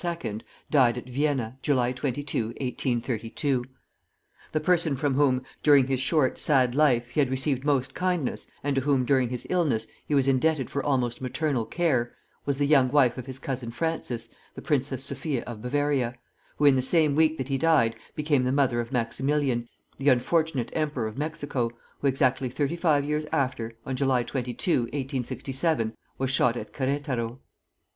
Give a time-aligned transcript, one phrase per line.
[0.71, 3.63] died at Vienna, July 22, 1832.
[4.51, 8.73] The person from whom, during his short, sad life, he had received most kindness, and
[8.75, 12.15] to whom, during his illness, he was indebted for almost maternal care,
[12.47, 16.15] was the young wife of his cousin Francis, the Princess Sophia of Bavaria,
[16.57, 20.71] who in the same week that he died, became the mother of Maximilian, the unfortunate
[20.73, 26.57] Emperor of Mexico, who, exactly thirty five years after, on July 22, 1867, was shot
[26.57, 27.39] at Queretaro.